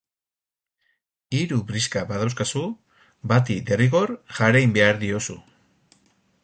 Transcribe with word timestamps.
Hiru 1.39 1.59
briska 1.71 2.03
badauzkazu, 2.13 2.63
bati 3.33 3.59
derrigor 3.69 4.17
jarein 4.41 4.77
behar 4.79 5.03
diozu. 5.05 5.39